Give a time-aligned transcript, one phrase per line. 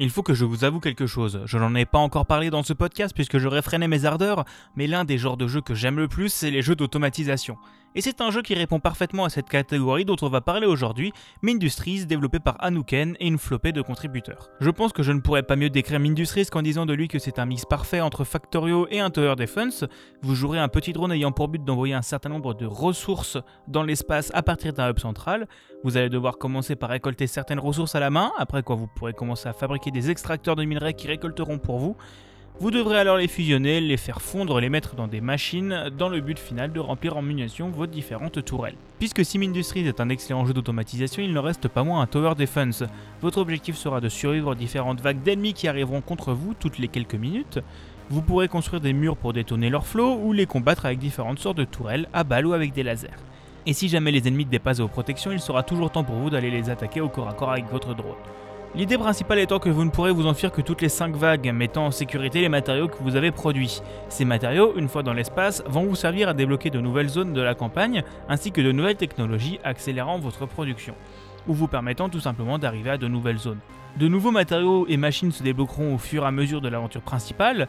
[0.00, 2.62] Il faut que je vous avoue quelque chose, je n'en ai pas encore parlé dans
[2.62, 4.44] ce podcast puisque je réfrénais mes ardeurs,
[4.76, 7.56] mais l'un des genres de jeux que j'aime le plus, c'est les jeux d'automatisation.
[7.94, 11.12] Et c'est un jeu qui répond parfaitement à cette catégorie dont on va parler aujourd'hui,
[11.42, 14.50] Mindustries, développé par Anouken et une flopée de contributeurs.
[14.60, 17.18] Je pense que je ne pourrais pas mieux décrire Mindustries qu'en disant de lui que
[17.18, 19.84] c'est un mix parfait entre Factorio et un Tower Defense.
[20.22, 23.82] Vous jouerez un petit drone ayant pour but d'envoyer un certain nombre de ressources dans
[23.82, 25.48] l'espace à partir d'un hub central.
[25.82, 29.14] Vous allez devoir commencer par récolter certaines ressources à la main, après quoi vous pourrez
[29.14, 31.96] commencer à fabriquer des extracteurs de minerais qui récolteront pour vous.
[32.60, 36.20] Vous devrez alors les fusionner, les faire fondre, les mettre dans des machines, dans le
[36.20, 38.74] but final de remplir en munitions vos différentes tourelles.
[38.98, 42.34] Puisque Sim Industries est un excellent jeu d'automatisation, il ne reste pas moins un Tower
[42.36, 42.82] Defense.
[43.22, 47.14] Votre objectif sera de survivre différentes vagues d'ennemis qui arriveront contre vous toutes les quelques
[47.14, 47.60] minutes.
[48.10, 51.58] Vous pourrez construire des murs pour détonner leur flot ou les combattre avec différentes sortes
[51.58, 53.06] de tourelles, à balles ou avec des lasers.
[53.66, 56.50] Et si jamais les ennemis dépassent vos protections, il sera toujours temps pour vous d'aller
[56.50, 58.16] les attaquer au corps à corps avec votre drone.
[58.74, 61.86] L'idée principale étant que vous ne pourrez vous enfuir que toutes les 5 vagues, mettant
[61.86, 63.80] en sécurité les matériaux que vous avez produits.
[64.10, 67.40] Ces matériaux, une fois dans l'espace, vont vous servir à débloquer de nouvelles zones de
[67.40, 70.94] la campagne, ainsi que de nouvelles technologies accélérant votre production,
[71.48, 73.58] ou vous permettant tout simplement d'arriver à de nouvelles zones.
[73.96, 77.68] De nouveaux matériaux et machines se débloqueront au fur et à mesure de l'aventure principale,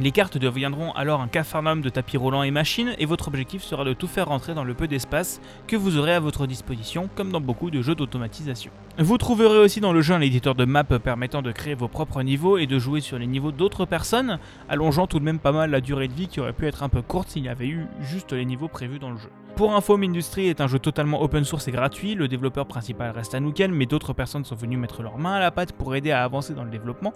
[0.00, 3.84] les cartes deviendront alors un capharnaüm de tapis roulants et machines, et votre objectif sera
[3.84, 7.32] de tout faire rentrer dans le peu d'espace que vous aurez à votre disposition, comme
[7.32, 8.70] dans beaucoup de jeux d'automatisation.
[8.98, 12.22] Vous trouverez aussi dans le jeu un éditeur de map permettant de créer vos propres
[12.22, 15.70] niveaux et de jouer sur les niveaux d'autres personnes, allongeant tout de même pas mal
[15.70, 17.86] la durée de vie qui aurait pu être un peu courte s'il y avait eu
[18.00, 19.30] juste les niveaux prévus dans le jeu.
[19.56, 23.34] Pour info, Mindustry est un jeu totalement open source et gratuit, le développeur principal reste
[23.34, 26.22] Anouken, mais d'autres personnes sont venues mettre leurs mains à la pâte pour aider à
[26.22, 27.12] avancer dans le développement.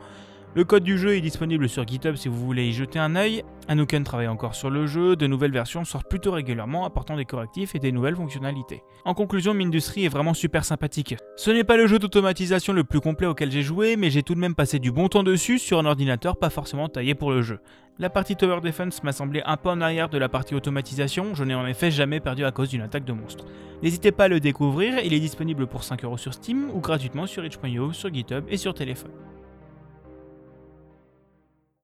[0.54, 3.42] Le code du jeu est disponible sur GitHub si vous voulez y jeter un œil.
[3.68, 7.74] Anouken travaille encore sur le jeu, de nouvelles versions sortent plutôt régulièrement apportant des correctifs
[7.74, 8.82] et des nouvelles fonctionnalités.
[9.06, 11.16] En conclusion, Mindustry est vraiment super sympathique.
[11.38, 14.34] Ce n'est pas le jeu d'automatisation le plus complet auquel j'ai joué, mais j'ai tout
[14.34, 17.40] de même passé du bon temps dessus sur un ordinateur pas forcément taillé pour le
[17.40, 17.58] jeu.
[17.98, 21.44] La partie Tower Defense m'a semblé un peu en arrière de la partie automatisation, je
[21.44, 23.46] n'ai en effet jamais perdu à cause d'une attaque de monstre.
[23.82, 27.42] N'hésitez pas à le découvrir, il est disponible pour 5€ sur Steam ou gratuitement sur
[27.42, 29.12] itch.io, sur GitHub et sur téléphone.